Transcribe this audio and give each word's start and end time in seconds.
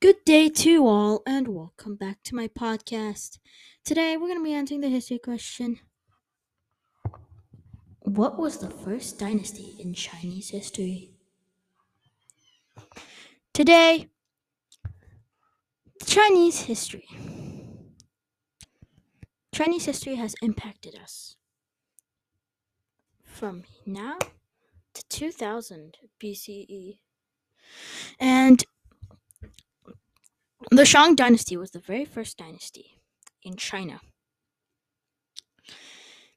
Good 0.00 0.24
day 0.24 0.48
to 0.48 0.86
all, 0.86 1.22
and 1.24 1.46
welcome 1.48 1.94
back 1.94 2.22
to 2.24 2.34
my 2.34 2.48
podcast. 2.48 3.38
Today 3.84 4.16
we're 4.16 4.26
going 4.28 4.38
to 4.38 4.44
be 4.44 4.52
answering 4.52 4.80
the 4.80 4.88
history 4.88 5.18
question 5.18 5.80
What 8.00 8.36
was 8.38 8.58
the 8.58 8.70
first 8.70 9.20
dynasty 9.20 9.76
in 9.78 9.94
Chinese 9.94 10.48
history? 10.50 11.12
Today, 13.52 14.08
Chinese 16.04 16.62
history. 16.62 17.06
Chinese 19.52 19.84
history 19.84 20.14
has 20.14 20.34
impacted 20.40 20.94
us 20.96 21.36
from 23.24 23.64
now 23.86 24.18
to 24.94 25.04
2000 25.08 25.98
BCE. 26.18 27.00
And 28.18 28.64
the 30.78 30.84
Shang 30.86 31.16
Dynasty 31.16 31.56
was 31.56 31.72
the 31.72 31.80
very 31.80 32.04
first 32.04 32.38
dynasty 32.38 33.00
in 33.42 33.56
China. 33.56 34.00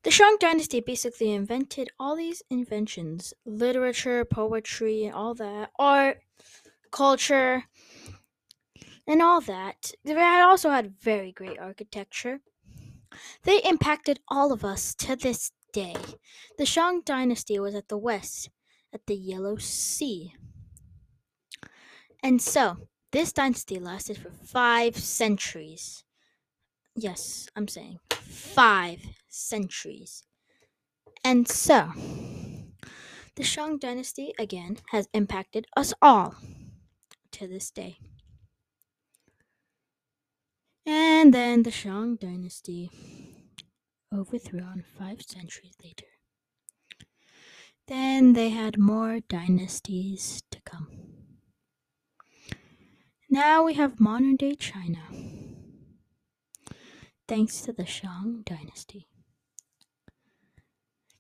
The 0.02 0.09
Shang 0.09 0.38
Dynasty 0.40 0.80
basically 0.80 1.31
invented 1.31 1.91
all 2.00 2.16
these 2.16 2.41
inventions 2.50 3.36
literature, 3.45 4.26
poetry, 4.26 5.05
and 5.05 5.14
all 5.14 5.36
that, 5.36 5.70
art, 5.77 6.22
culture, 6.91 7.66
and 9.05 9.22
all 9.22 9.41
that. 9.41 9.91
They 10.04 10.16
also 10.16 10.72
had 10.72 11.00
very 11.00 11.31
great 11.31 11.59
architecture. 11.59 12.39
They 13.44 13.62
impacted 13.62 14.22
all 14.28 14.52
of 14.52 14.66
us 14.66 14.95
to 14.95 15.16
this 15.16 15.52
day. 15.72 15.94
The 16.58 16.66
Shang 16.66 17.03
Dynasty 17.05 17.59
was 17.59 17.76
at 17.76 17.89
the 17.89 17.98
west, 18.00 18.50
at 18.92 19.05
the 19.05 19.16
Yellow 19.16 19.58
Sea. 19.58 20.34
And 22.23 22.42
so, 22.42 22.88
this 23.12 23.34
dynasty 23.34 23.80
lasted 23.80 24.17
for 24.17 24.31
five 24.31 24.95
centuries. 24.98 26.04
Yes, 26.95 27.48
I'm 27.56 27.68
saying 27.68 28.00
five 28.12 29.00
centuries. 29.28 30.23
And 31.23 31.48
so, 31.48 31.92
the 33.36 33.44
Shang 33.44 33.78
dynasty 33.78 34.34
again 34.40 34.78
has 34.90 35.08
impacted 35.14 35.66
us 35.76 35.94
all 36.02 36.36
to 37.31 37.48
this 37.48 37.70
day. 37.72 37.98
And 40.86 41.34
then 41.34 41.64
the 41.64 41.72
Shang 41.72 42.16
dynasty 42.16 42.90
overthrown 44.14 44.84
five 44.98 45.22
centuries 45.22 45.75
later. 45.84 46.08
Then 47.88 48.34
they 48.34 48.50
had 48.50 48.78
more 48.78 49.20
dynasties 49.20 50.42
to 50.52 50.62
come. 50.62 50.91
Now 53.32 53.64
we 53.64 53.74
have 53.76 54.00
modern 54.00 54.36
day 54.36 54.54
China, 54.54 55.00
thanks 57.28 57.62
to 57.62 57.74
the 57.74 57.86
Shang 57.86 58.44
dynasty. 58.46 59.08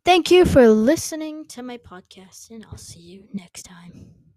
Thank 0.03 0.29
you 0.29 0.45
for 0.45 0.67
listening 0.67 1.45
to 1.47 1.63
my 1.63 1.77
podcast, 1.77 2.49
and 2.51 2.65
I'll 2.65 2.77
see 2.77 2.99
you 2.99 3.29
next 3.33 3.63
time. 3.63 4.30